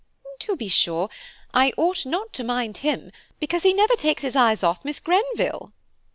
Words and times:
"To 0.39 0.55
be 0.55 0.67
sure, 0.67 1.11
I 1.53 1.73
ought 1.77 2.07
not 2.07 2.33
to 2.33 2.43
mind 2.43 2.77
him, 2.77 3.11
because 3.39 3.61
he 3.61 3.71
never 3.71 3.95
takes 3.95 4.23
his 4.23 4.35
eyes 4.35 4.63
off 4.63 4.83
Miss 4.83 4.99
Greenville." 4.99 5.73